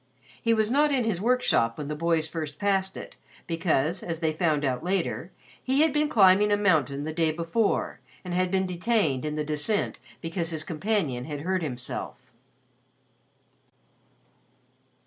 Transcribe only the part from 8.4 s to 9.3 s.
been detained